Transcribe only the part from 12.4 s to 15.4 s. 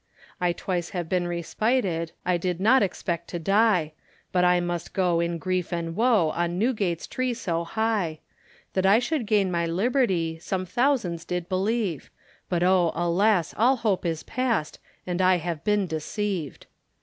But, oh, alas! all hope is passed. And I